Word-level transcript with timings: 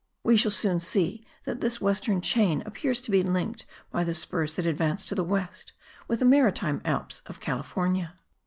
We 0.23 0.35
shall 0.35 0.49
soon 0.49 0.79
see 0.79 1.27
that 1.43 1.61
this 1.61 1.79
western 1.79 2.21
chain 2.21 2.63
appears 2.65 3.01
to 3.01 3.11
be 3.11 3.21
linked 3.21 3.67
by 3.91 4.03
the 4.03 4.15
spurs 4.15 4.55
that 4.55 4.65
advance 4.65 5.05
to 5.05 5.13
the 5.13 5.23
west, 5.23 5.73
with 6.07 6.17
the 6.17 6.25
maritime 6.25 6.81
Alps 6.83 7.21
of 7.27 7.39
California. 7.39 8.15